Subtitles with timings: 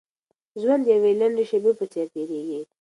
[0.61, 2.59] ژوند د يوې لنډې شېبې په څېر تېرېږي.